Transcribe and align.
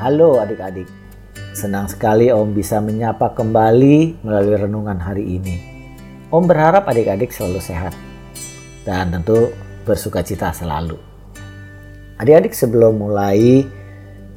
Halo 0.00 0.40
adik-adik, 0.40 0.88
senang 1.52 1.84
sekali 1.84 2.32
Om 2.32 2.56
bisa 2.56 2.80
menyapa 2.80 3.36
kembali 3.36 4.24
melalui 4.24 4.56
renungan 4.56 4.96
hari 4.96 5.36
ini. 5.36 5.60
Om 6.32 6.48
berharap 6.48 6.88
adik-adik 6.88 7.28
selalu 7.28 7.60
sehat 7.60 7.92
dan 8.88 9.12
tentu 9.12 9.52
bersuka 9.84 10.24
cita 10.24 10.56
selalu. 10.56 10.96
Adik-adik 12.16 12.56
sebelum 12.56 12.96
mulai 12.96 13.68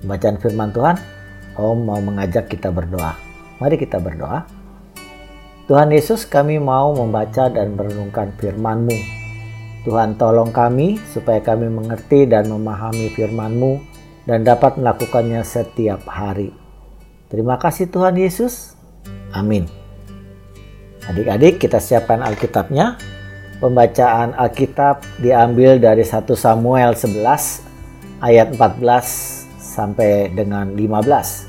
bacaan 0.03 0.35
firman 0.35 0.75
Tuhan, 0.75 0.99
Om 1.55 1.77
mau 1.79 2.03
mengajak 2.03 2.51
kita 2.51 2.67
berdoa. 2.67 3.15
Mari 3.63 3.79
kita 3.79 4.03
berdoa. 4.03 4.43
Tuhan 5.71 5.95
Yesus 5.95 6.27
kami 6.27 6.59
mau 6.59 6.91
membaca 6.91 7.47
dan 7.47 7.79
merenungkan 7.79 8.35
firman-Mu. 8.35 8.99
Tuhan 9.87 10.19
tolong 10.19 10.51
kami 10.51 10.99
supaya 11.15 11.39
kami 11.39 11.71
mengerti 11.71 12.27
dan 12.27 12.51
memahami 12.51 13.15
firman-Mu 13.15 13.92
dan 14.23 14.47
dapat 14.47 14.79
melakukannya 14.79 15.43
setiap 15.43 16.07
hari. 16.07 16.51
Terima 17.27 17.59
kasih 17.59 17.89
Tuhan 17.89 18.15
Yesus. 18.15 18.77
Amin. 19.33 19.65
Adik-adik 21.09 21.59
kita 21.59 21.81
siapkan 21.83 22.23
Alkitabnya. 22.23 22.95
Pembacaan 23.59 24.35
Alkitab 24.35 25.03
diambil 25.23 25.79
dari 25.79 26.03
1 26.03 26.27
Samuel 26.35 26.95
11 26.99 28.23
ayat 28.23 28.51
14 28.55 29.47
sampai 29.57 30.31
dengan 30.35 30.75
15. 30.75 31.47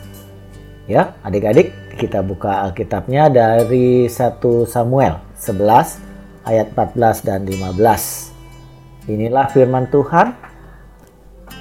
Ya, 0.87 1.15
adik-adik 1.27 1.75
kita 1.99 2.23
buka 2.23 2.67
Alkitabnya 2.67 3.31
dari 3.31 4.07
1 4.07 4.67
Samuel 4.67 5.23
11 5.39 6.47
ayat 6.47 6.71
14 6.75 7.27
dan 7.27 7.47
15. 7.47 9.11
Inilah 9.11 9.47
firman 9.53 9.91
Tuhan 9.93 10.54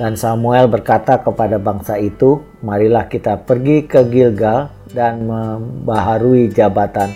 dan 0.02 0.17
Samuel 0.17 0.66
berkata 0.66 1.22
kepada 1.22 1.61
bangsa 1.61 2.02
itu, 2.02 2.41
"Marilah 2.66 3.05
kita 3.05 3.45
pergi 3.45 3.86
ke 3.86 4.02
Gilgal 4.09 4.73
dan 4.89 5.30
membaharui 5.30 6.50
jabatan 6.50 7.13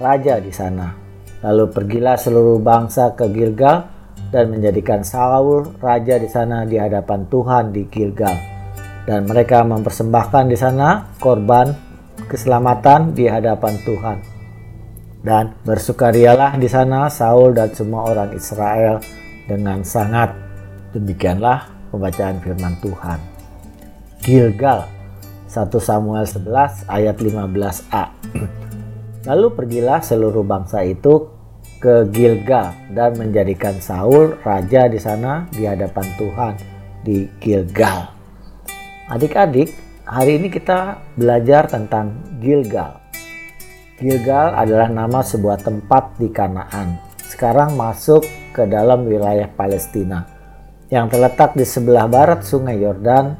raja 0.00 0.40
di 0.40 0.48
sana." 0.48 0.96
Lalu 1.44 1.68
pergilah 1.68 2.16
seluruh 2.16 2.56
bangsa 2.64 3.12
ke 3.12 3.28
Gilgal 3.28 3.84
dan 4.32 4.48
menjadikan 4.48 5.04
Saul 5.04 5.68
raja 5.76 6.16
di 6.16 6.24
sana 6.24 6.64
di 6.64 6.80
hadapan 6.80 7.28
Tuhan 7.28 7.76
di 7.76 7.84
Gilgal. 7.92 8.32
Dan 9.04 9.28
mereka 9.28 9.60
mempersembahkan 9.60 10.48
di 10.48 10.56
sana 10.56 11.12
korban 11.20 11.68
keselamatan 12.24 13.12
di 13.12 13.28
hadapan 13.28 13.76
Tuhan. 13.84 14.18
Dan 15.20 15.52
bersukarialah 15.68 16.56
di 16.56 16.68
sana 16.72 17.12
Saul 17.12 17.52
dan 17.52 17.68
semua 17.76 18.08
orang 18.08 18.32
Israel 18.32 19.04
dengan 19.44 19.84
sangat. 19.84 20.32
Demikianlah 20.96 21.73
pembacaan 21.94 22.42
firman 22.42 22.74
Tuhan. 22.82 23.22
Gilgal 24.18 24.90
1 25.46 25.70
Samuel 25.78 26.26
11 26.26 26.90
ayat 26.90 27.14
15a. 27.14 28.04
Lalu 29.30 29.46
pergilah 29.54 30.02
seluruh 30.02 30.42
bangsa 30.42 30.82
itu 30.82 31.30
ke 31.78 32.10
Gilgal 32.10 32.74
dan 32.90 33.14
menjadikan 33.14 33.78
Saul 33.78 34.34
raja 34.42 34.90
di 34.90 34.98
sana 34.98 35.46
di 35.54 35.62
hadapan 35.62 36.06
Tuhan 36.18 36.54
di 37.06 37.30
Gilgal. 37.38 38.10
Adik-adik, 39.06 39.70
hari 40.02 40.40
ini 40.40 40.48
kita 40.50 40.98
belajar 41.14 41.70
tentang 41.70 42.18
Gilgal. 42.40 42.98
Gilgal 44.00 44.58
adalah 44.58 44.90
nama 44.90 45.22
sebuah 45.22 45.62
tempat 45.62 46.18
di 46.18 46.32
Kanaan. 46.32 46.98
Sekarang 47.28 47.78
masuk 47.78 48.24
ke 48.50 48.64
dalam 48.66 49.06
wilayah 49.06 49.46
Palestina 49.52 50.33
yang 50.92 51.08
terletak 51.08 51.56
di 51.56 51.64
sebelah 51.64 52.04
barat 52.08 52.44
Sungai 52.44 52.80
Yordan, 52.80 53.36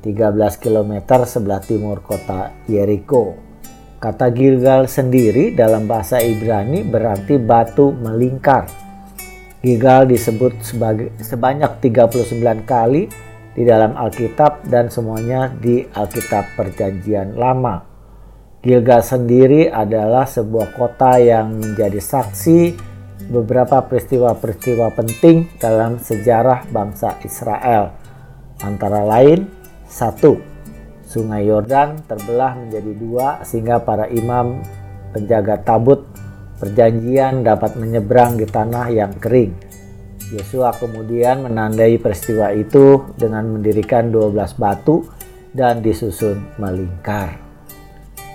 13 0.00 0.56
km 0.56 0.92
sebelah 1.28 1.60
timur 1.60 2.00
kota 2.00 2.52
Jericho. 2.64 3.36
Kata 4.00 4.32
Gilgal 4.32 4.88
sendiri 4.88 5.52
dalam 5.52 5.84
bahasa 5.84 6.24
Ibrani 6.24 6.80
berarti 6.80 7.36
batu 7.36 7.92
melingkar. 7.92 8.64
Gilgal 9.60 10.08
disebut 10.08 10.64
sebagai 10.64 11.12
sebanyak 11.20 11.84
39 11.84 12.64
kali 12.64 13.12
di 13.52 13.62
dalam 13.68 13.92
Alkitab 13.92 14.64
dan 14.64 14.88
semuanya 14.88 15.52
di 15.52 15.84
Alkitab 15.84 16.56
Perjanjian 16.56 17.36
Lama. 17.36 17.84
Gilgal 18.64 19.04
sendiri 19.04 19.68
adalah 19.68 20.24
sebuah 20.24 20.72
kota 20.72 21.20
yang 21.20 21.60
menjadi 21.60 22.00
saksi 22.00 22.89
beberapa 23.28 23.84
peristiwa-peristiwa 23.84 24.96
penting 24.96 25.52
dalam 25.60 26.00
sejarah 26.00 26.64
bangsa 26.72 27.20
Israel. 27.26 27.92
Antara 28.64 29.04
lain, 29.04 29.50
satu, 29.84 30.40
Sungai 31.10 31.50
Yordan 31.50 32.06
terbelah 32.06 32.54
menjadi 32.54 32.92
dua 32.94 33.28
sehingga 33.42 33.82
para 33.82 34.06
imam 34.06 34.62
penjaga 35.10 35.58
tabut 35.58 36.06
perjanjian 36.62 37.42
dapat 37.42 37.74
menyeberang 37.74 38.38
di 38.38 38.46
tanah 38.46 38.86
yang 38.94 39.10
kering. 39.18 39.56
Yosua 40.30 40.70
kemudian 40.78 41.42
menandai 41.42 41.98
peristiwa 41.98 42.54
itu 42.54 43.10
dengan 43.18 43.58
mendirikan 43.58 44.14
12 44.14 44.54
batu 44.54 45.02
dan 45.50 45.82
disusun 45.82 46.38
melingkar. 46.62 47.34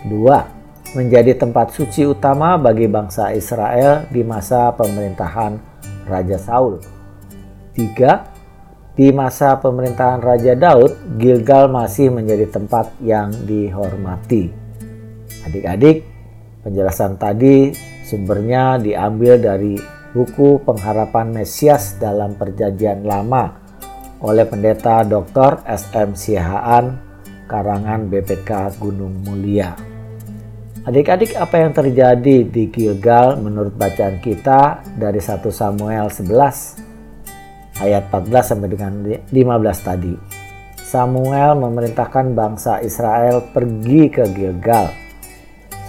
Dua, 0.03 0.43
menjadi 0.95 1.35
tempat 1.35 1.75
suci 1.75 2.07
utama 2.07 2.55
bagi 2.55 2.87
bangsa 2.87 3.35
Israel 3.35 4.07
di 4.07 4.23
masa 4.23 4.71
pemerintahan 4.71 5.59
Raja 6.07 6.39
Saul. 6.39 6.79
Tiga, 7.75 8.31
di 8.95 9.11
masa 9.11 9.59
pemerintahan 9.59 10.23
Raja 10.23 10.55
Daud, 10.55 11.19
Gilgal 11.19 11.67
masih 11.67 12.15
menjadi 12.15 12.47
tempat 12.47 12.95
yang 13.03 13.27
dihormati. 13.43 14.47
Adik-adik, 15.43 16.07
penjelasan 16.63 17.19
tadi 17.19 17.75
sumbernya 18.07 18.79
diambil 18.79 19.35
dari 19.35 19.75
buku 20.15 20.63
Pengharapan 20.63 21.35
Mesias 21.35 21.99
dalam 21.99 22.39
Perjanjian 22.39 23.03
Lama 23.03 23.67
oleh 24.23 24.47
pendeta 24.47 25.03
Dr. 25.03 25.67
S.M. 25.67 26.15
Sihaan, 26.15 26.95
karangan 27.51 28.07
BPK 28.07 28.79
Gunung 28.79 29.27
Mulia. 29.27 29.84
Adik-adik 30.85 31.33
apa 31.33 31.65
yang 31.65 31.73
terjadi 31.73 32.45
di 32.45 32.69
Gilgal 32.69 33.41
menurut 33.41 33.73
bacaan 33.73 34.21
kita 34.21 34.85
dari 34.93 35.17
1 35.17 35.41
Samuel 35.49 36.13
11 36.13 37.81
ayat 37.81 38.05
14 38.13 38.53
sampai 38.53 38.69
dengan 38.69 38.93
15 39.01 39.33
tadi. 39.81 40.13
Samuel 40.77 41.57
memerintahkan 41.57 42.37
bangsa 42.37 42.85
Israel 42.85 43.49
pergi 43.49 44.13
ke 44.13 44.29
Gilgal. 44.29 44.93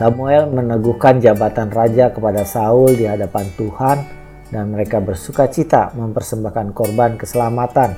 Samuel 0.00 0.48
meneguhkan 0.48 1.20
jabatan 1.20 1.68
raja 1.68 2.08
kepada 2.08 2.48
Saul 2.48 2.96
di 2.96 3.04
hadapan 3.04 3.52
Tuhan 3.52 4.00
dan 4.48 4.72
mereka 4.72 5.04
bersuka 5.04 5.44
cita 5.52 5.92
mempersembahkan 5.92 6.72
korban 6.72 7.20
keselamatan 7.20 7.92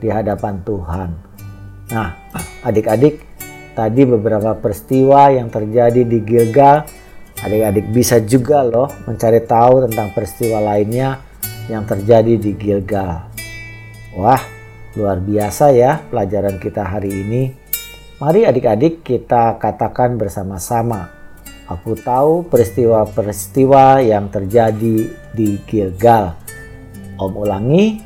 di 0.00 0.08
hadapan 0.08 0.64
Tuhan. 0.64 1.12
Nah, 1.92 2.08
adik-adik, 2.64 3.27
tadi 3.78 4.02
beberapa 4.02 4.58
peristiwa 4.58 5.30
yang 5.30 5.46
terjadi 5.46 6.02
di 6.02 6.18
Gilgal. 6.26 6.82
Adik-adik 7.38 7.94
bisa 7.94 8.18
juga 8.18 8.66
loh 8.66 8.90
mencari 9.06 9.38
tahu 9.46 9.86
tentang 9.86 10.10
peristiwa 10.10 10.58
lainnya 10.58 11.22
yang 11.70 11.86
terjadi 11.86 12.34
di 12.34 12.58
Gilgal. 12.58 13.30
Wah, 14.18 14.42
luar 14.98 15.22
biasa 15.22 15.70
ya 15.70 16.02
pelajaran 16.10 16.58
kita 16.58 16.82
hari 16.82 17.14
ini. 17.14 17.54
Mari 18.18 18.42
adik-adik 18.42 19.06
kita 19.06 19.54
katakan 19.62 20.18
bersama-sama. 20.18 21.14
Aku 21.70 21.94
tahu 21.94 22.50
peristiwa-peristiwa 22.50 24.02
yang 24.02 24.26
terjadi 24.26 25.06
di 25.30 25.48
Gilgal. 25.70 26.34
Om 27.14 27.32
ulangi. 27.38 28.02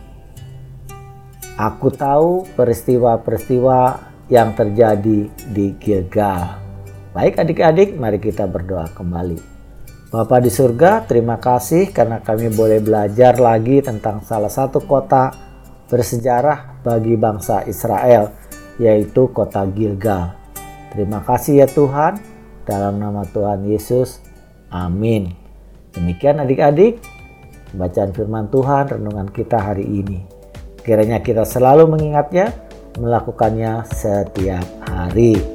Aku 1.56 1.88
tahu 1.88 2.44
peristiwa-peristiwa 2.52 4.11
yang 4.30 4.54
terjadi 4.54 5.30
di 5.30 5.66
Gilgal. 5.80 6.58
Baik 7.12 7.40
adik-adik, 7.40 7.98
mari 7.98 8.22
kita 8.22 8.46
berdoa 8.46 8.88
kembali. 8.92 9.38
Bapa 10.12 10.44
di 10.44 10.52
surga, 10.52 11.08
terima 11.08 11.40
kasih 11.40 11.88
karena 11.88 12.20
kami 12.20 12.52
boleh 12.52 12.84
belajar 12.84 13.40
lagi 13.40 13.80
tentang 13.80 14.20
salah 14.20 14.52
satu 14.52 14.84
kota 14.84 15.32
bersejarah 15.88 16.84
bagi 16.84 17.16
bangsa 17.16 17.64
Israel, 17.64 18.32
yaitu 18.76 19.32
kota 19.32 19.64
Gilgal. 19.72 20.36
Terima 20.92 21.24
kasih 21.24 21.64
ya 21.64 21.68
Tuhan, 21.68 22.20
dalam 22.68 23.00
nama 23.00 23.24
Tuhan 23.24 23.64
Yesus. 23.64 24.20
Amin. 24.68 25.32
Demikian 25.92 26.40
adik-adik, 26.40 27.00
bacaan 27.76 28.12
firman 28.16 28.48
Tuhan 28.48 28.88
renungan 28.88 29.28
kita 29.28 29.60
hari 29.60 29.84
ini. 29.84 30.24
Kiranya 30.80 31.20
kita 31.20 31.44
selalu 31.44 31.88
mengingatnya, 31.88 32.52
melakukannya 32.96 33.84
setiap 33.88 34.66
hari. 34.84 35.51